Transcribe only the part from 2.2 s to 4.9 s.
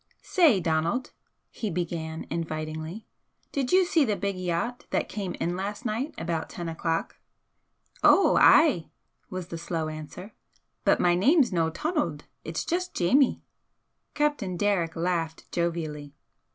invitingly "did you see the big yacht